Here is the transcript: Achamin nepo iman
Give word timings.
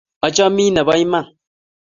Achamin 0.27 0.73
nepo 0.73 0.91
iman 1.03 1.25